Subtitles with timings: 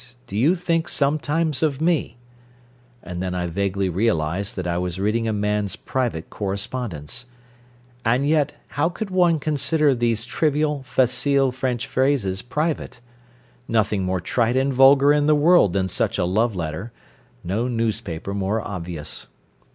[0.25, 2.17] Do you think sometimes of me?"
[3.03, 7.27] And then I vaguely realised that I was reading a man's private correspondence.
[8.03, 12.99] And yet, how could one consider these trivial, facile French phrases private?
[13.67, 16.91] Nothing more trite and vulgar in the world than such a love letter
[17.43, 19.27] no newspaper more obvious.